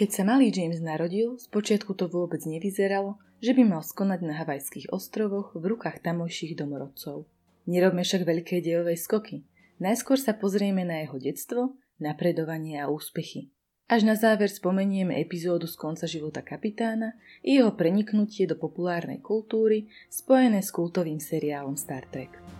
Keď 0.00 0.16
sa 0.16 0.24
malý 0.24 0.48
James 0.48 0.80
narodil, 0.80 1.36
spočiatku 1.36 1.92
to 1.92 2.08
vôbec 2.08 2.40
nevyzeralo, 2.48 3.20
že 3.44 3.52
by 3.52 3.68
mal 3.68 3.84
skonať 3.84 4.24
na 4.24 4.32
Havajských 4.40 4.88
ostrovoch 4.88 5.52
v 5.52 5.76
rukách 5.76 6.00
tamojších 6.00 6.56
domorodcov. 6.56 7.28
Nerobme 7.68 8.00
však 8.00 8.24
veľké 8.24 8.64
dejové 8.64 8.96
skoky. 8.96 9.44
Najskôr 9.76 10.16
sa 10.16 10.32
pozrieme 10.32 10.88
na 10.88 11.04
jeho 11.04 11.20
detstvo, 11.20 11.76
napredovanie 12.00 12.80
a 12.80 12.88
úspechy. 12.88 13.52
Až 13.92 14.08
na 14.08 14.16
záver 14.16 14.48
spomenieme 14.48 15.20
epizódu 15.20 15.68
z 15.68 15.76
konca 15.76 16.08
života 16.08 16.40
kapitána 16.40 17.12
i 17.44 17.60
jeho 17.60 17.76
preniknutie 17.76 18.48
do 18.48 18.56
populárnej 18.56 19.20
kultúry 19.20 19.92
spojené 20.08 20.64
s 20.64 20.72
kultovým 20.72 21.20
seriálom 21.20 21.76
Star 21.76 22.08
Trek. 22.08 22.59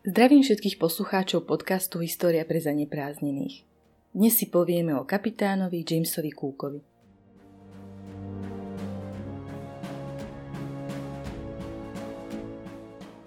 Zdravím 0.00 0.40
všetkých 0.40 0.80
poslucháčov 0.80 1.44
podcastu 1.44 2.00
História 2.00 2.40
pre 2.48 2.56
zaneprázdnených. 2.56 3.68
Dnes 4.16 4.32
si 4.32 4.48
povieme 4.48 4.96
o 4.96 5.04
kapitánovi 5.04 5.84
Jamesovi 5.84 6.32
Cookovi. 6.32 6.80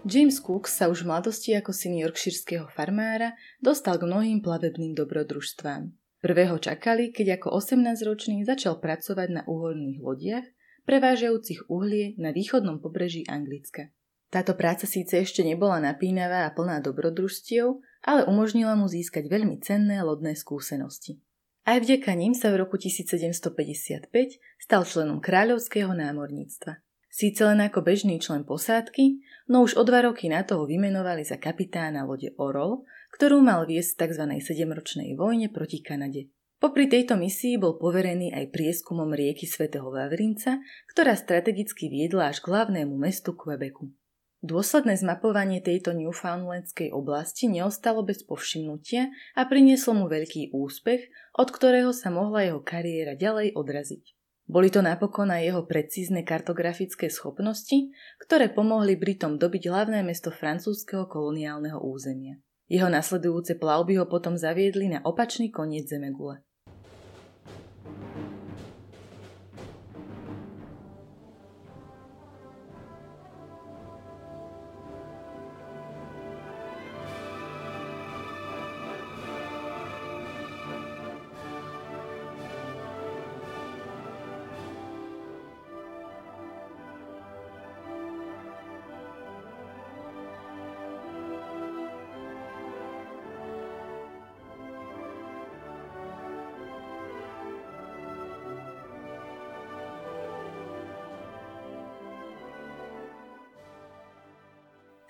James 0.02 0.42
Cook 0.42 0.66
sa 0.66 0.90
už 0.90 1.06
v 1.06 1.14
mladosti 1.14 1.54
ako 1.54 1.70
syn 1.78 1.94
yorkshireského 2.02 2.66
farmára 2.74 3.38
dostal 3.62 4.02
k 4.02 4.10
mnohým 4.10 4.42
plavebným 4.42 4.98
dobrodružstvám. 4.98 5.94
Prvého 6.26 6.58
čakali, 6.58 7.14
keď 7.14 7.38
ako 7.38 7.54
18-ročný 7.54 8.50
začal 8.50 8.82
pracovať 8.82 9.30
na 9.30 9.42
uholných 9.46 10.02
lodiach, 10.02 10.48
prevážajúcich 10.90 11.70
uhlie 11.70 12.18
na 12.18 12.34
východnom 12.34 12.82
pobreží 12.82 13.30
Anglicka. 13.30 13.94
Táto 14.34 14.58
práca 14.58 14.90
síce 14.90 15.22
ešte 15.22 15.46
nebola 15.46 15.78
napínavá 15.78 16.50
a 16.50 16.54
plná 16.58 16.82
dobrodružstiev, 16.82 17.78
ale 18.02 18.26
umožnila 18.26 18.74
mu 18.74 18.90
získať 18.90 19.30
veľmi 19.30 19.62
cenné 19.62 20.02
lodné 20.02 20.34
skúsenosti. 20.34 21.22
Aj 21.70 21.78
vďaka 21.78 22.18
ním 22.18 22.34
sa 22.34 22.50
v 22.50 22.66
roku 22.66 22.82
1755 22.82 24.10
stal 24.58 24.82
členom 24.90 25.22
kráľovského 25.22 25.94
námorníctva. 25.94 26.82
Síce 27.14 27.46
len 27.46 27.62
ako 27.62 27.86
bežný 27.86 28.18
člen 28.18 28.42
posádky, 28.42 29.22
no 29.54 29.62
už 29.62 29.78
o 29.78 29.86
dva 29.86 30.02
roky 30.02 30.34
na 30.34 30.42
toho 30.42 30.66
vymenovali 30.66 31.22
za 31.22 31.38
kapitána 31.38 32.02
lode 32.02 32.34
Orol, 32.42 32.90
ktorú 33.14 33.38
mal 33.38 33.70
viesť 33.70 33.94
v 33.94 34.00
tzv. 34.02 34.24
sedemročnej 34.50 35.14
vojne 35.14 35.54
proti 35.54 35.86
Kanade. 35.86 36.34
Popri 36.58 36.90
tejto 36.90 37.22
misii 37.22 37.62
bol 37.62 37.78
poverený 37.78 38.34
aj 38.34 38.50
prieskumom 38.50 39.14
rieky 39.14 39.46
svätého 39.46 39.94
Vavrinca, 39.94 40.58
ktorá 40.90 41.14
strategicky 41.14 41.86
viedla 41.86 42.34
až 42.34 42.42
k 42.42 42.50
hlavnému 42.50 42.98
mestu 42.98 43.38
Quebecu. 43.38 43.94
Dôsledné 44.44 45.00
zmapovanie 45.00 45.64
tejto 45.64 45.96
newfoundlandskej 45.96 46.92
oblasti 46.92 47.48
neostalo 47.48 48.04
bez 48.04 48.28
povšimnutia 48.28 49.08
a 49.40 49.42
prinieslo 49.48 49.96
mu 49.96 50.12
veľký 50.12 50.52
úspech, 50.52 51.08
od 51.40 51.48
ktorého 51.48 51.96
sa 51.96 52.12
mohla 52.12 52.44
jeho 52.44 52.60
kariéra 52.60 53.16
ďalej 53.16 53.56
odraziť. 53.56 54.04
Boli 54.44 54.68
to 54.68 54.84
napokon 54.84 55.32
aj 55.32 55.48
jeho 55.48 55.64
precízne 55.64 56.28
kartografické 56.28 57.08
schopnosti, 57.08 57.96
ktoré 58.20 58.52
pomohli 58.52 59.00
Britom 59.00 59.40
dobiť 59.40 59.72
hlavné 59.72 60.04
mesto 60.04 60.28
francúzského 60.28 61.08
koloniálneho 61.08 61.80
územia. 61.80 62.36
Jeho 62.68 62.92
nasledujúce 62.92 63.56
plavby 63.56 64.04
ho 64.04 64.06
potom 64.12 64.36
zaviedli 64.36 64.92
na 64.92 65.00
opačný 65.08 65.56
koniec 65.56 65.88
Zemegule. 65.88 66.44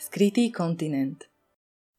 Skrytý 0.03 0.51
kontinent 0.51 1.31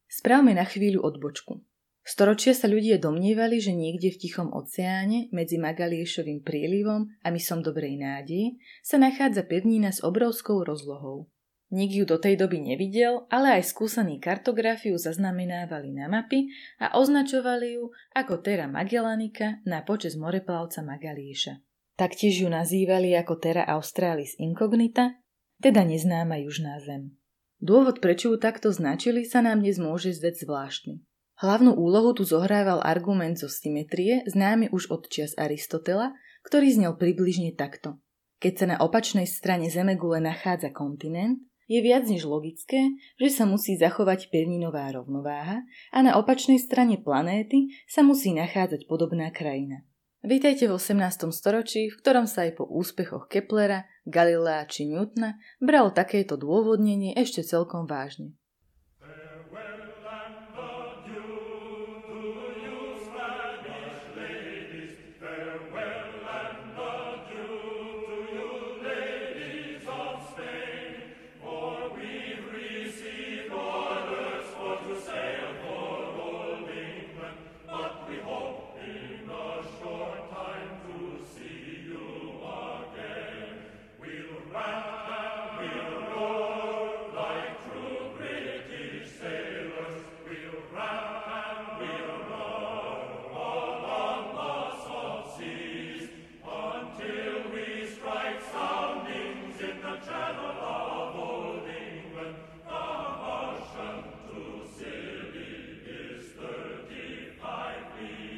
Správme 0.05 0.53
na 0.53 0.69
chvíľu 0.69 1.09
odbočku. 1.09 1.65
Storočia 2.05 2.53
sa 2.53 2.69
ľudia 2.69 3.01
domnievali, 3.01 3.57
že 3.65 3.73
niekde 3.73 4.13
v 4.13 4.21
Tichom 4.21 4.53
oceáne 4.53 5.33
medzi 5.33 5.57
Magaliešovým 5.57 6.45
prílivom 6.45 7.09
a 7.25 7.33
mysom 7.33 7.65
Dobrej 7.65 7.97
nádeje 7.97 8.61
sa 8.85 9.01
nachádza 9.01 9.49
pevnina 9.49 9.89
s 9.89 10.05
obrovskou 10.05 10.69
rozlohou. 10.69 11.33
Nik 11.73 11.97
ju 11.97 12.05
do 12.05 12.21
tej 12.21 12.37
doby 12.37 12.61
nevidel, 12.61 13.25
ale 13.33 13.57
aj 13.57 13.73
skúsení 13.73 14.21
kartografiu 14.21 15.01
zaznamenávali 15.01 15.97
na 15.97 16.05
mapy 16.05 16.53
a 16.85 17.01
označovali 17.01 17.81
ju 17.81 17.89
ako 18.13 18.45
Terra 18.45 18.69
Magellanica 18.69 19.65
na 19.65 19.81
počes 19.81 20.21
moreplavca 20.21 20.85
Magalieša. 20.85 21.57
Taktiež 21.97 22.45
ju 22.45 22.53
nazývali 22.53 23.17
ako 23.17 23.41
Terra 23.41 23.65
Australis 23.65 24.37
Incognita, 24.37 25.17
teda 25.57 25.89
neznáma 25.89 26.37
južná 26.45 26.85
zem. 26.85 27.17
Dôvod, 27.63 28.03
prečo 28.03 28.33
ju 28.33 28.37
takto 28.41 28.75
značili, 28.75 29.23
sa 29.23 29.43
nám 29.45 29.63
dnes 29.63 29.79
môže 29.79 30.15
zdať 30.15 30.47
zvláštny. 30.47 30.95
Hlavnú 31.43 31.75
úlohu 31.75 32.15
tu 32.15 32.23
zohrával 32.23 32.79
argument 32.83 33.35
zo 33.35 33.51
symetrie, 33.51 34.23
známy 34.31 34.71
už 34.71 34.91
od 34.95 35.11
čias 35.11 35.35
Aristotela, 35.35 36.15
ktorý 36.47 36.71
znel 36.71 36.95
približne 36.95 37.55
takto. 37.59 37.99
Keď 38.39 38.53
sa 38.55 38.67
na 38.71 38.77
opačnej 38.79 39.27
strane 39.27 39.67
Zemegule 39.67 40.23
nachádza 40.23 40.71
kontinent, 40.71 41.43
je 41.65 41.81
viac 41.81 42.05
než 42.05 42.29
logické, 42.29 42.93
že 43.17 43.33
sa 43.33 43.49
musí 43.49 43.75
zachovať 43.81 44.29
pevninová 44.29 44.93
rovnováha 44.93 45.65
a 45.91 45.99
na 46.05 46.21
opačnej 46.21 46.61
strane 46.61 47.01
planéty 47.01 47.73
sa 47.89 48.05
musí 48.05 48.37
nachádzať 48.37 48.85
podobná 48.85 49.33
krajina. 49.33 49.81
Vítajte 50.21 50.69
v 50.69 50.77
18. 50.77 51.33
storočí, 51.33 51.89
v 51.89 51.97
ktorom 52.01 52.29
sa 52.29 52.45
aj 52.49 52.61
po 52.61 52.65
úspechoch 52.69 53.29
Keplera, 53.33 53.89
Galilea 54.05 54.69
či 54.69 54.85
Newtona 54.85 55.41
bralo 55.61 55.89
takéto 55.91 56.37
dôvodnenie 56.37 57.17
ešte 57.17 57.41
celkom 57.41 57.89
vážne. 57.89 58.37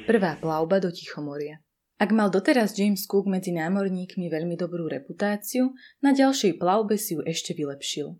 Prvá 0.07 0.39
plavba 0.39 0.79
do 0.79 0.87
Tichomoria. 0.87 1.59
Ak 1.99 2.15
mal 2.15 2.31
doteraz 2.31 2.79
James 2.79 3.03
Cook 3.03 3.27
medzi 3.27 3.51
námorníkmi 3.51 4.31
veľmi 4.31 4.55
dobrú 4.55 4.87
reputáciu, 4.87 5.75
na 5.99 6.15
ďalšej 6.15 6.55
plavbe 6.55 6.95
si 6.95 7.19
ju 7.19 7.27
ešte 7.27 7.51
vylepšil. 7.51 8.15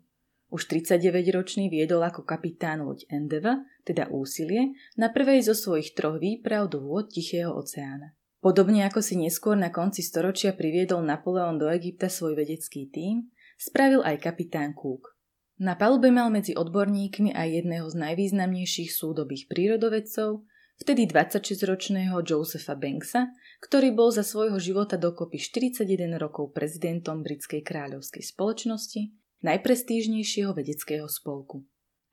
Už 0.52 0.68
39-ročný 0.68 1.72
viedol 1.72 2.04
ako 2.04 2.28
kapitán 2.28 2.84
loď 2.84 3.08
Endeavour, 3.08 3.64
teda 3.88 4.12
úsilie, 4.12 4.76
na 5.00 5.08
prvej 5.08 5.48
zo 5.48 5.56
svojich 5.56 5.96
troch 5.96 6.20
výprav 6.20 6.68
do 6.68 6.84
vôd 6.84 7.08
Tichého 7.08 7.56
oceána. 7.56 8.12
Podobne 8.44 8.84
ako 8.84 9.00
si 9.00 9.16
neskôr 9.16 9.56
na 9.56 9.72
konci 9.72 10.04
storočia 10.04 10.52
priviedol 10.52 11.00
Napoleon 11.00 11.56
do 11.56 11.72
Egypta 11.72 12.12
svoj 12.12 12.36
vedecký 12.36 12.92
tím, 12.92 13.32
spravil 13.56 14.04
aj 14.04 14.28
kapitán 14.28 14.76
Cook. 14.76 15.16
Na 15.56 15.72
palube 15.72 16.12
mal 16.12 16.28
medzi 16.28 16.52
odborníkmi 16.52 17.32
aj 17.32 17.64
jedného 17.64 17.88
z 17.88 17.96
najvýznamnejších 17.96 18.92
súdobých 18.92 19.48
prírodovedcov, 19.48 20.44
vtedy 20.78 21.10
26-ročného 21.10 22.22
Josepha 22.22 22.78
Banksa, 22.78 23.34
ktorý 23.60 23.94
bol 23.94 24.14
za 24.14 24.22
svojho 24.22 24.56
života 24.62 24.94
dokopy 24.94 25.38
41 25.38 25.84
rokov 26.16 26.54
prezidentom 26.54 27.26
britskej 27.26 27.66
kráľovskej 27.66 28.22
spoločnosti 28.22 29.12
najprestížnejšieho 29.42 30.50
vedeckého 30.50 31.06
spolku. 31.06 31.62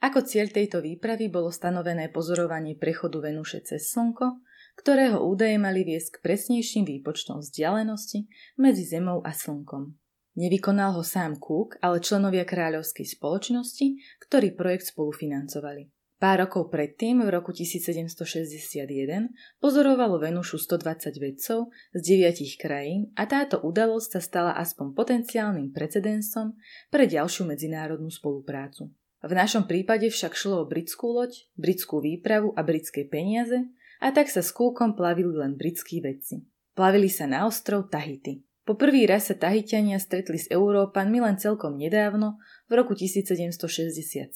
Ako 0.04 0.22
cieľ 0.22 0.54
tejto 0.54 0.86
výpravy 0.86 1.34
bolo 1.34 1.50
stanovené 1.50 2.14
pozorovanie 2.14 2.78
prechodu 2.78 3.24
Venuše 3.26 3.66
cez 3.66 3.90
Slnko, 3.90 4.44
ktorého 4.78 5.24
údaje 5.24 5.56
mali 5.58 5.88
viesť 5.88 6.20
k 6.20 6.22
presnejším 6.22 6.86
výpočtom 6.86 7.42
vzdialenosti 7.42 8.28
medzi 8.60 8.84
Zemou 8.86 9.24
a 9.26 9.32
Slnkom. 9.34 9.98
Nevykonal 10.36 11.00
ho 11.00 11.04
sám 11.04 11.40
Cook, 11.40 11.80
ale 11.80 12.04
členovia 12.04 12.44
kráľovskej 12.44 13.08
spoločnosti, 13.08 14.20
ktorí 14.28 14.52
projekt 14.52 14.92
spolufinancovali. 14.92 15.95
Pár 16.26 16.42
rokov 16.42 16.74
predtým, 16.74 17.22
v 17.22 17.30
roku 17.30 17.54
1761, 17.54 19.30
pozorovalo 19.62 20.18
Venušu 20.18 20.58
120 20.58 21.22
vedcov 21.22 21.70
z 21.94 22.02
deviatich 22.02 22.58
krajín 22.58 23.14
a 23.14 23.30
táto 23.30 23.62
udalosť 23.62 24.18
sa 24.18 24.22
stala 24.26 24.58
aspoň 24.58 24.98
potenciálnym 24.98 25.70
precedensom 25.70 26.58
pre 26.90 27.06
ďalšiu 27.06 27.46
medzinárodnú 27.46 28.10
spoluprácu. 28.10 28.90
V 29.22 29.34
našom 29.38 29.70
prípade 29.70 30.10
však 30.10 30.34
šlo 30.34 30.66
o 30.66 30.70
britskú 30.70 31.14
loď, 31.14 31.46
britskú 31.62 32.02
výpravu 32.02 32.58
a 32.58 32.66
britské 32.66 33.06
peniaze 33.06 33.62
a 34.02 34.10
tak 34.10 34.26
sa 34.26 34.42
s 34.42 34.50
kúkom 34.50 34.98
plavili 34.98 35.30
len 35.30 35.54
britskí 35.54 36.02
vedci. 36.02 36.42
Plavili 36.74 37.06
sa 37.06 37.30
na 37.30 37.46
ostrov 37.46 37.86
Tahiti. 37.94 38.42
Po 38.66 38.74
prvý 38.74 39.06
raz 39.06 39.30
sa 39.30 39.38
Tahitiania 39.38 40.02
stretli 40.02 40.42
s 40.42 40.50
Európanmi 40.50 41.22
len 41.22 41.38
celkom 41.38 41.78
nedávno, 41.78 42.42
v 42.66 42.82
roku 42.82 42.98
1767, 42.98 44.34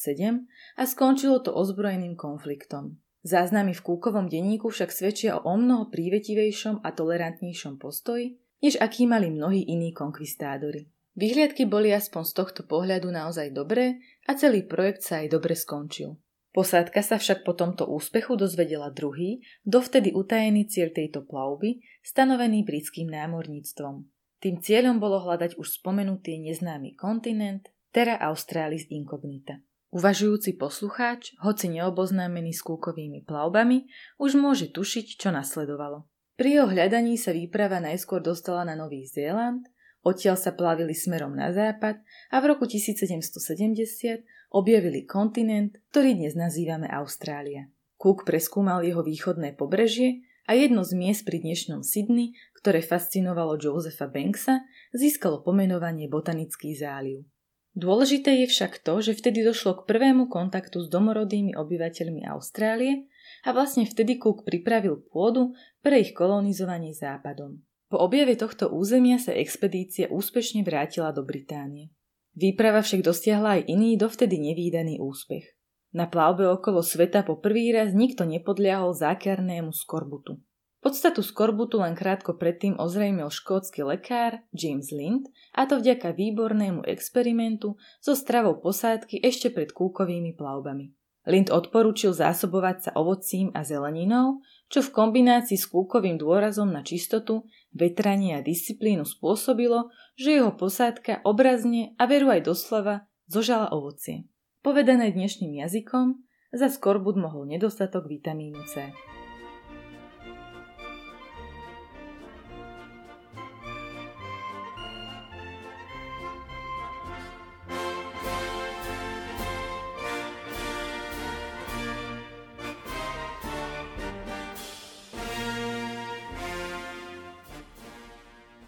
a 0.77 0.83
skončilo 0.85 1.41
to 1.41 1.49
ozbrojeným 1.49 2.13
konfliktom. 2.13 3.01
Záznamy 3.25 3.73
v 3.73 3.81
Kúkovom 3.81 4.29
denníku 4.29 4.69
však 4.69 4.93
svedčia 4.93 5.41
o 5.41 5.57
mnoho 5.57 5.89
prívetivejšom 5.89 6.85
a 6.85 6.93
tolerantnejšom 6.93 7.81
postoji, 7.81 8.37
než 8.61 8.77
aký 8.77 9.09
mali 9.09 9.33
mnohí 9.33 9.65
iní 9.65 9.97
konkvistádori. 9.97 10.85
Vyhliadky 11.17 11.65
boli 11.65 11.89
aspoň 11.89 12.23
z 12.29 12.33
tohto 12.37 12.61
pohľadu 12.69 13.09
naozaj 13.09 13.49
dobré 13.49 13.97
a 14.29 14.37
celý 14.37 14.61
projekt 14.61 15.01
sa 15.01 15.25
aj 15.25 15.33
dobre 15.33 15.57
skončil. 15.57 16.21
Posádka 16.53 17.01
sa 17.01 17.17
však 17.17 17.41
po 17.41 17.57
tomto 17.57 17.89
úspechu 17.89 18.37
dozvedela 18.37 18.93
druhý, 18.93 19.41
dovtedy 19.65 20.13
utajený 20.13 20.69
cieľ 20.69 20.93
tejto 20.93 21.25
plavby, 21.25 21.81
stanovený 22.05 22.61
britským 22.61 23.09
námorníctvom. 23.09 24.18
Tým 24.39 24.63
cieľom 24.63 25.03
bolo 25.03 25.19
hľadať 25.19 25.59
už 25.59 25.83
spomenutý 25.83 26.39
neznámy 26.39 26.95
kontinent 26.95 27.67
Terra 27.91 28.15
Australis 28.23 28.87
Incognita. 28.87 29.59
Uvažujúci 29.91 30.55
poslucháč, 30.55 31.35
hoci 31.43 31.67
neoboznámený 31.75 32.55
s 32.55 32.63
kúkovými 32.63 33.27
plavbami, 33.27 33.89
už 34.15 34.39
môže 34.39 34.71
tušiť, 34.71 35.19
čo 35.19 35.35
nasledovalo. 35.35 36.07
Pri 36.39 36.55
jeho 36.55 36.71
hľadaní 36.71 37.19
sa 37.19 37.35
výprava 37.35 37.83
najskôr 37.83 38.23
dostala 38.23 38.63
na 38.63 38.79
Nový 38.79 39.03
Zéland, 39.03 39.67
odtiaľ 40.07 40.39
sa 40.39 40.55
plavili 40.55 40.95
smerom 40.95 41.35
na 41.35 41.51
západ 41.51 41.99
a 42.31 42.35
v 42.39 42.45
roku 42.47 42.63
1770 42.63 44.23
objavili 44.55 45.03
kontinent, 45.03 45.75
ktorý 45.91 46.15
dnes 46.15 46.39
nazývame 46.39 46.87
Austrália. 46.87 47.67
Cook 47.99 48.23
preskúmal 48.23 48.87
jeho 48.87 49.03
východné 49.03 49.59
pobrežie 49.59 50.23
a 50.47 50.55
jedno 50.55 50.87
z 50.87 50.95
miest 50.95 51.27
pri 51.27 51.43
dnešnom 51.43 51.83
Sydney, 51.83 52.37
ktoré 52.59 52.79
fascinovalo 52.83 53.59
Josepha 53.59 54.07
Banksa, 54.07 54.63
získalo 54.95 55.43
pomenovanie 55.43 56.07
Botanický 56.07 56.75
záliv. 56.75 57.27
Dôležité 57.77 58.43
je 58.43 58.47
však 58.49 58.81
to, 58.81 58.99
že 58.99 59.15
vtedy 59.15 59.45
došlo 59.45 59.83
k 59.83 59.85
prvému 59.87 60.27
kontaktu 60.27 60.83
s 60.83 60.87
domorodými 60.89 61.53
obyvateľmi 61.55 62.27
Austrálie 62.27 63.07
a 63.45 63.55
vlastne 63.55 63.87
vtedy 63.87 64.19
Cook 64.19 64.43
pripravil 64.43 64.99
pôdu 65.07 65.55
pre 65.79 66.01
ich 66.01 66.11
kolonizovanie 66.11 66.91
západom. 66.91 67.61
Po 67.89 67.97
objave 68.01 68.37
tohto 68.37 68.69
územia 68.69 69.17
sa 69.17 69.33
expedícia 69.33 70.09
úspešne 70.09 70.61
vrátila 70.61 71.09
do 71.09 71.25
Británie. 71.25 71.89
Výprava 72.37 72.85
však 72.85 73.01
dosiahla 73.01 73.61
aj 73.61 73.61
iný 73.65 73.97
dovtedy 73.97 74.37
nevýdaný 74.37 75.01
úspech. 75.01 75.58
Na 75.89 76.05
plavbe 76.05 76.45
okolo 76.45 76.85
sveta 76.85 77.25
po 77.25 77.41
prvý 77.41 77.73
raz 77.73 77.97
nikto 77.97 78.21
nepodliahol 78.21 78.93
zákernému 78.93 79.73
skorbutu. 79.73 80.37
Podstatu 80.79 81.19
skorbutu 81.19 81.83
len 81.83 81.91
krátko 81.91 82.39
predtým 82.39 82.79
ozrejmil 82.79 83.27
škótsky 83.27 83.83
lekár 83.83 84.39
James 84.55 84.95
Lind 84.95 85.27
a 85.51 85.67
to 85.67 85.81
vďaka 85.81 86.15
výbornému 86.15 86.87
experimentu 86.87 87.75
so 87.99 88.15
stravou 88.15 88.63
posádky 88.63 89.19
ešte 89.19 89.51
pred 89.51 89.75
kúkovými 89.75 90.39
plavbami. 90.39 90.95
Lind 91.27 91.51
odporučil 91.51 92.15
zásobovať 92.15 92.77
sa 92.79 92.91
ovocím 92.95 93.51
a 93.51 93.67
zeleninou, 93.67 94.39
čo 94.71 94.79
v 94.79 94.93
kombinácii 94.95 95.59
s 95.59 95.67
kúkovým 95.67 96.15
dôrazom 96.15 96.71
na 96.71 96.79
čistotu, 96.79 97.43
vetranie 97.75 98.39
a 98.39 98.45
disciplínu 98.45 99.03
spôsobilo, 99.03 99.91
že 100.15 100.39
jeho 100.39 100.55
posádka 100.55 101.27
obrazne 101.27 101.91
a 101.99 102.07
veru 102.07 102.31
aj 102.31 102.47
doslova 102.47 103.03
zožala 103.27 103.67
ovocie. 103.75 104.31
Povedané 104.59 105.15
dnešným 105.15 105.63
jazykom, 105.63 106.19
za 106.51 106.67
skorbut 106.67 107.15
mohol 107.15 107.47
nedostatok 107.47 108.11
vitamínu 108.11 108.59
C. 108.67 108.91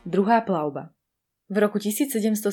Druhá 0.08 0.40
plavba. 0.40 0.96
V 1.52 1.60
roku 1.60 1.84
1772 1.84 2.48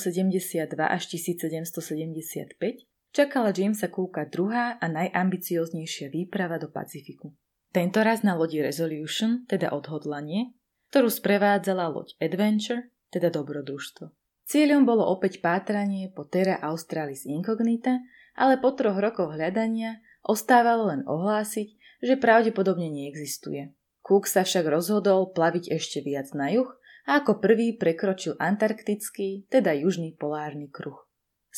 až 0.91 1.03
1775 1.07 2.98
čakala 3.19 3.51
Jamesa 3.51 3.91
Cooka 3.91 4.31
druhá 4.31 4.79
a 4.79 4.87
najambicioznejšia 4.87 6.07
výprava 6.15 6.63
do 6.63 6.71
Pacifiku. 6.71 7.35
Tento 7.75 7.99
raz 8.07 8.23
na 8.23 8.39
lodi 8.39 8.63
Resolution, 8.63 9.43
teda 9.51 9.75
odhodlanie, 9.75 10.55
ktorú 10.95 11.11
sprevádzala 11.11 11.91
loď 11.91 12.15
Adventure, 12.23 12.95
teda 13.11 13.35
dobrodružstvo. 13.35 14.15
Cieľom 14.47 14.87
bolo 14.87 15.03
opäť 15.11 15.43
pátranie 15.43 16.15
po 16.15 16.31
Terra 16.31 16.63
Australis 16.63 17.27
Incognita, 17.27 17.99
ale 18.39 18.63
po 18.63 18.71
troch 18.73 18.97
rokoch 18.97 19.35
hľadania 19.35 19.99
ostávalo 20.23 20.89
len 20.95 21.03
ohlásiť, 21.03 21.75
že 21.99 22.15
pravdepodobne 22.23 22.87
neexistuje. 22.87 23.75
Cook 24.01 24.31
sa 24.31 24.47
však 24.47 24.65
rozhodol 24.71 25.35
plaviť 25.35 25.75
ešte 25.75 26.01
viac 26.07 26.31
na 26.39 26.55
juh 26.55 26.71
a 27.05 27.21
ako 27.21 27.43
prvý 27.43 27.75
prekročil 27.75 28.39
antarktický, 28.39 29.51
teda 29.51 29.75
južný 29.75 30.15
polárny 30.17 30.71
kruh. 30.71 31.08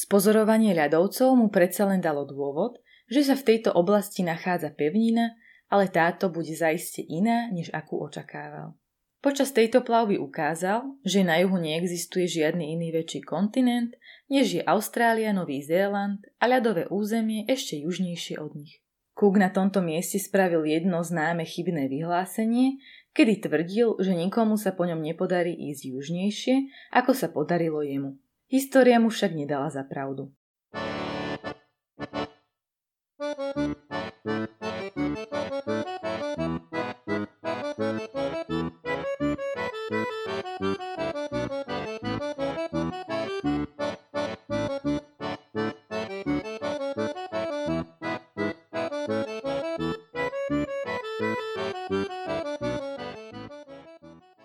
Spozorovanie 0.00 0.73
ľadovcov 0.73 1.37
mu 1.37 1.52
predsa 1.52 1.85
len 1.85 2.00
dalo 2.00 2.25
dôvod, 2.25 2.80
že 3.04 3.21
sa 3.21 3.37
v 3.37 3.52
tejto 3.52 3.76
oblasti 3.76 4.25
nachádza 4.25 4.73
pevnina, 4.73 5.37
ale 5.69 5.92
táto 5.92 6.33
bude 6.33 6.57
zaiste 6.57 7.04
iná, 7.04 7.52
než 7.52 7.69
akú 7.76 8.00
očakával. 8.00 8.80
Počas 9.21 9.52
tejto 9.52 9.85
plavby 9.85 10.16
ukázal, 10.16 10.97
že 11.04 11.21
na 11.21 11.37
juhu 11.45 11.61
neexistuje 11.61 12.25
žiadny 12.25 12.73
iný 12.80 12.97
väčší 12.97 13.21
kontinent, 13.28 13.92
než 14.33 14.57
je 14.57 14.62
Austrália, 14.64 15.37
Nový 15.37 15.61
Zéland 15.61 16.25
a 16.40 16.49
ľadové 16.49 16.88
územie 16.88 17.45
ešte 17.45 17.76
južnejšie 17.85 18.40
od 18.40 18.57
nich. 18.57 18.80
Cook 19.12 19.37
na 19.37 19.52
tomto 19.52 19.85
mieste 19.85 20.16
spravil 20.16 20.64
jedno 20.64 21.04
známe 21.04 21.45
chybné 21.45 21.92
vyhlásenie, 21.92 22.80
kedy 23.12 23.45
tvrdil, 23.45 24.00
že 24.00 24.16
nikomu 24.16 24.57
sa 24.57 24.73
po 24.73 24.88
ňom 24.88 25.04
nepodarí 25.04 25.52
ísť 25.52 25.92
južnejšie, 25.92 26.57
ako 26.97 27.12
sa 27.12 27.28
podarilo 27.28 27.85
jemu. 27.85 28.16
História 28.50 28.99
mu 28.99 29.14
však 29.14 29.30
nedala 29.30 29.71
za 29.71 29.87
pravdu. 29.87 30.35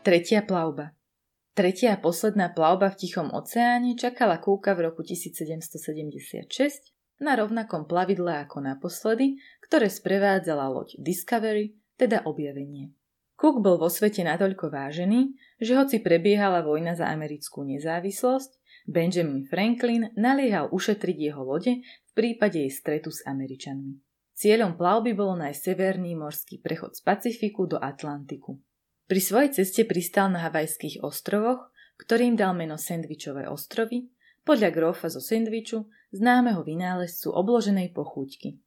Tretia 0.06 0.46
plavba 0.46 0.94
Tretia 1.56 1.96
a 1.96 2.02
posledná 2.04 2.52
plavba 2.52 2.92
v 2.92 3.00
Tichom 3.00 3.32
oceáne 3.32 3.96
čakala 3.96 4.44
Kúka 4.44 4.76
v 4.76 4.92
roku 4.92 5.08
1776 5.08 6.52
na 7.24 7.32
rovnakom 7.40 7.88
plavidle 7.88 8.44
ako 8.44 8.60
naposledy, 8.60 9.40
ktoré 9.64 9.88
sprevádzala 9.88 10.68
loď 10.68 11.00
Discovery, 11.00 11.80
teda 11.96 12.28
objavenie. 12.28 12.92
Cook 13.40 13.64
bol 13.64 13.80
vo 13.80 13.88
svete 13.88 14.28
natoľko 14.28 14.68
vážený, 14.68 15.32
že 15.56 15.80
hoci 15.80 16.04
prebiehala 16.04 16.60
vojna 16.60 16.92
za 16.92 17.08
americkú 17.08 17.64
nezávislosť, 17.64 18.52
Benjamin 18.92 19.48
Franklin 19.48 20.12
naliehal 20.20 20.68
ušetriť 20.76 21.18
jeho 21.32 21.40
lode 21.40 21.80
v 21.88 22.12
prípade 22.12 22.60
jej 22.60 22.72
stretu 22.72 23.16
s 23.16 23.24
Američanmi. 23.24 23.96
Cieľom 24.36 24.76
plavby 24.76 25.16
bolo 25.16 25.40
nájsť 25.40 25.72
severný 25.72 26.20
morský 26.20 26.60
prechod 26.60 27.00
z 27.00 27.02
Pacifiku 27.08 27.64
do 27.64 27.80
Atlantiku. 27.80 28.60
Pri 29.06 29.22
svojej 29.22 29.62
ceste 29.62 29.86
pristal 29.86 30.34
na 30.34 30.42
Havajských 30.50 31.06
ostrovoch, 31.06 31.70
ktorým 32.02 32.34
dal 32.34 32.58
meno 32.58 32.74
Sandvičové 32.74 33.46
ostrovy, 33.46 34.10
podľa 34.42 34.70
grofa 34.74 35.10
zo 35.14 35.22
sendviču, 35.22 35.86
známeho 36.14 36.66
vynálezcu 36.66 37.30
obloženej 37.34 37.94
pochúťky. 37.94 38.62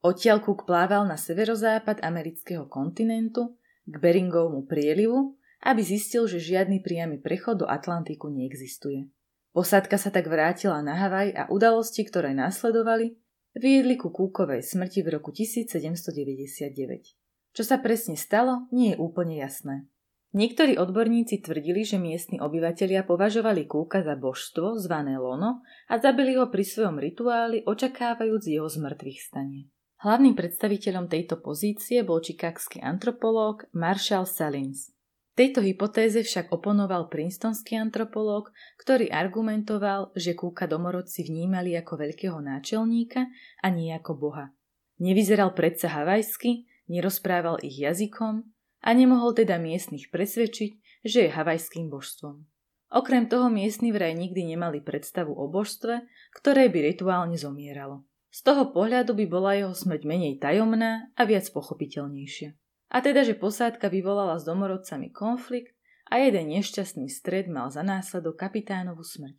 Odtiaľ 0.00 0.42
Cook 0.42 0.64
plával 0.64 1.06
na 1.10 1.18
severozápad 1.18 2.00
amerického 2.06 2.66
kontinentu 2.66 3.58
k 3.84 3.94
Beringovmu 3.98 4.64
prielivu, 4.64 5.36
aby 5.60 5.82
zistil, 5.84 6.24
že 6.24 6.40
žiadny 6.40 6.80
priamy 6.80 7.20
prechod 7.20 7.62
do 7.62 7.66
Atlantiku 7.68 8.32
neexistuje. 8.32 9.10
Posádka 9.52 9.98
sa 9.98 10.14
tak 10.14 10.30
vrátila 10.30 10.80
na 10.80 10.96
Havaj 10.96 11.28
a 11.36 11.42
udalosti, 11.50 12.06
ktoré 12.06 12.32
následovali, 12.32 13.18
viedli 13.58 13.98
ku 13.98 14.14
Kúkovej 14.14 14.62
smrti 14.62 15.02
v 15.02 15.20
roku 15.20 15.34
1799. 15.34 17.19
Čo 17.50 17.66
sa 17.66 17.82
presne 17.82 18.14
stalo, 18.14 18.70
nie 18.70 18.94
je 18.94 19.00
úplne 19.00 19.38
jasné. 19.38 19.90
Niektorí 20.30 20.78
odborníci 20.78 21.42
tvrdili, 21.42 21.82
že 21.82 21.98
miestni 21.98 22.38
obyvatelia 22.38 23.02
považovali 23.02 23.66
kúka 23.66 24.06
za 24.06 24.14
božstvo 24.14 24.78
zvané 24.78 25.18
Lono 25.18 25.66
a 25.90 25.98
zabili 25.98 26.38
ho 26.38 26.46
pri 26.46 26.62
svojom 26.62 27.02
rituáli, 27.02 27.66
očakávajúc 27.66 28.46
jeho 28.46 28.70
zmrtvých 28.70 29.20
stanie. 29.26 29.66
Hlavným 30.06 30.38
predstaviteľom 30.38 31.10
tejto 31.10 31.42
pozície 31.42 32.06
bol 32.06 32.22
čikagský 32.22 32.78
antropológ 32.78 33.66
Marshall 33.74 34.24
Salins. 34.24 34.94
Tejto 35.34 35.66
hypotéze 35.66 36.22
však 36.22 36.54
oponoval 36.54 37.10
prinstonský 37.10 37.74
antropológ, 37.74 38.54
ktorý 38.78 39.10
argumentoval, 39.10 40.14
že 40.14 40.38
kúka 40.38 40.70
domorodci 40.70 41.26
vnímali 41.26 41.74
ako 41.74 42.06
veľkého 42.06 42.38
náčelníka 42.38 43.26
a 43.60 43.66
nie 43.74 43.90
ako 43.90 44.14
boha. 44.14 44.54
Nevyzeral 45.02 45.58
predsa 45.58 45.90
havajsky, 45.90 46.69
nerozprával 46.90 47.62
ich 47.62 47.78
jazykom 47.78 48.42
a 48.82 48.88
nemohol 48.90 49.32
teda 49.32 49.62
miestnych 49.62 50.10
presvedčiť, 50.10 51.06
že 51.06 51.18
je 51.24 51.30
havajským 51.30 51.86
božstvom. 51.86 52.44
Okrem 52.90 53.30
toho 53.30 53.46
miestni 53.46 53.94
vraj 53.94 54.18
nikdy 54.18 54.42
nemali 54.50 54.82
predstavu 54.82 55.30
o 55.30 55.46
božstve, 55.46 56.02
ktoré 56.34 56.66
by 56.66 56.90
rituálne 56.90 57.38
zomieralo. 57.38 58.02
Z 58.34 58.42
toho 58.46 58.74
pohľadu 58.74 59.14
by 59.14 59.26
bola 59.30 59.54
jeho 59.54 59.74
smrť 59.74 60.02
menej 60.06 60.42
tajomná 60.42 61.14
a 61.14 61.22
viac 61.22 61.46
pochopiteľnejšia. 61.54 62.50
A 62.90 62.98
teda, 62.98 63.22
že 63.22 63.38
posádka 63.38 63.86
vyvolala 63.86 64.38
s 64.38 64.46
domorodcami 64.46 65.14
konflikt 65.14 65.78
a 66.10 66.18
jeden 66.18 66.50
nešťastný 66.50 67.06
stred 67.06 67.46
mal 67.46 67.70
za 67.70 67.86
následok 67.86 68.34
kapitánovú 68.34 69.06
smrť. 69.06 69.38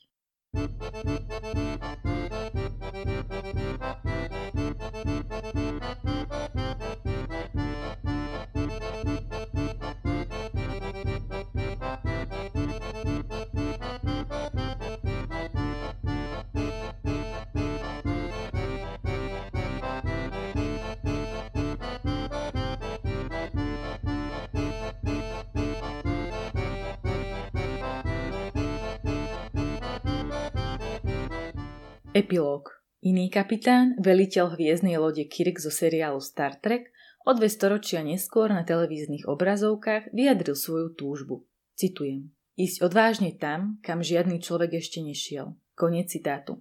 Epilóg 32.12 32.68
Iný 33.08 33.32
kapitán, 33.32 33.96
veliteľ 33.96 34.60
hviezdnej 34.60 35.00
lode 35.00 35.24
Kirk 35.32 35.64
zo 35.64 35.72
seriálu 35.72 36.20
Star 36.20 36.60
Trek, 36.60 36.92
o 37.24 37.32
dve 37.32 37.48
storočia 37.48 38.04
neskôr 38.04 38.52
na 38.52 38.68
televíznych 38.68 39.32
obrazovkách 39.32 40.12
vyjadril 40.12 40.60
svoju 40.60 40.92
túžbu. 40.92 41.48
Citujem. 41.80 42.36
Ísť 42.60 42.84
odvážne 42.84 43.32
tam, 43.40 43.80
kam 43.80 44.04
žiadny 44.04 44.44
človek 44.44 44.84
ešte 44.84 45.00
nešiel. 45.00 45.56
Koniec 45.72 46.12
citátu. 46.12 46.60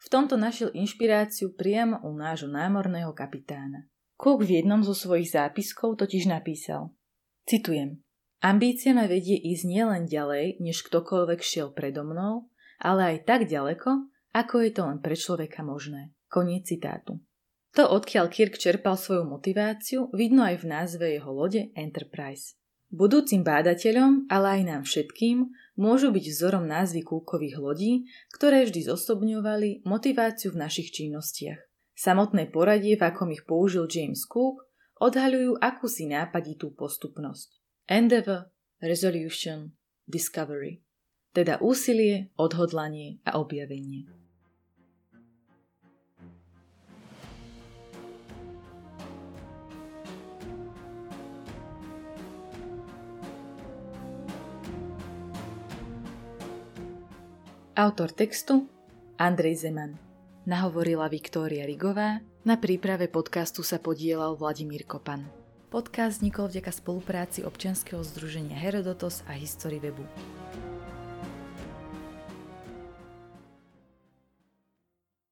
V 0.00 0.06
tomto 0.08 0.40
našiel 0.40 0.72
inšpiráciu 0.72 1.52
priamo 1.52 2.00
u 2.00 2.16
nášho 2.16 2.48
námorného 2.48 3.12
kapitána. 3.12 3.92
Cook 4.16 4.48
v 4.48 4.64
jednom 4.64 4.80
zo 4.80 4.96
svojich 4.96 5.28
zápiskov 5.28 6.00
totiž 6.00 6.24
napísal. 6.24 6.88
Citujem. 7.44 8.00
Ambícia 8.40 8.96
ma 8.96 9.04
vedie 9.04 9.36
ísť 9.36 9.68
nielen 9.68 10.08
ďalej, 10.08 10.56
než 10.56 10.80
ktokoľvek 10.88 11.44
šiel 11.44 11.76
predo 11.76 12.00
mnou, 12.00 12.48
ale 12.80 13.12
aj 13.12 13.28
tak 13.28 13.44
ďaleko, 13.44 14.15
ako 14.36 14.68
je 14.68 14.70
to 14.76 14.82
len 14.84 15.00
pre 15.00 15.16
človeka 15.16 15.64
možné. 15.64 16.12
Koniec 16.28 16.68
citátu. 16.68 17.24
To, 17.72 17.88
odkiaľ 17.88 18.28
Kirk 18.28 18.60
čerpal 18.60 19.00
svoju 19.00 19.24
motiváciu, 19.24 20.12
vidno 20.12 20.44
aj 20.44 20.60
v 20.60 20.66
názve 20.68 21.06
jeho 21.16 21.32
lode 21.32 21.72
Enterprise. 21.72 22.56
Budúcim 22.92 23.44
bádateľom, 23.44 24.28
ale 24.28 24.60
aj 24.60 24.62
nám 24.64 24.82
všetkým, 24.84 25.48
môžu 25.76 26.12
byť 26.12 26.24
vzorom 26.32 26.64
názvy 26.64 27.04
kúkových 27.04 27.56
lodí, 27.60 28.08
ktoré 28.32 28.64
vždy 28.64 28.92
zosobňovali 28.92 29.84
motiváciu 29.84 30.52
v 30.56 30.60
našich 30.64 30.92
činnostiach. 30.92 31.60
Samotné 31.96 32.48
poradie, 32.52 32.96
v 32.96 33.08
akom 33.08 33.32
ich 33.32 33.44
použil 33.44 33.88
James 33.88 34.24
Cook, 34.24 34.64
odhaľujú 35.00 35.60
akúsi 35.60 36.08
nápaditú 36.08 36.72
postupnosť. 36.72 37.60
Endeavor, 37.88 38.52
Resolution, 38.80 39.72
Discovery. 40.08 40.80
Teda 41.36 41.60
úsilie, 41.60 42.32
odhodlanie 42.40 43.20
a 43.28 43.36
objavenie. 43.36 44.15
Autor 57.76 58.08
textu 58.08 58.64
Andrej 59.20 59.68
Zeman. 59.68 60.00
Nahovorila 60.48 61.12
Viktória 61.12 61.68
Rigová, 61.68 62.24
na 62.40 62.56
príprave 62.56 63.04
podcastu 63.04 63.60
sa 63.60 63.76
podielal 63.76 64.32
Vladimír 64.32 64.88
Kopan. 64.88 65.28
Podcast 65.68 66.24
vznikol 66.24 66.48
vďaka 66.48 66.72
spolupráci 66.72 67.44
občianskeho 67.44 68.00
združenia 68.00 68.56
Herodotos 68.56 69.20
a 69.28 69.36
History 69.36 69.76
Webu. 69.76 70.08